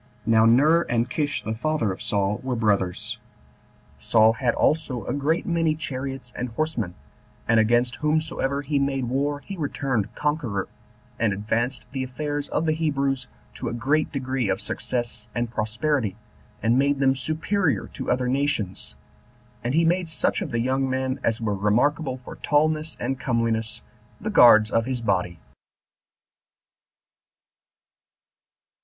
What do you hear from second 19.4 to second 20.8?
and he made such of the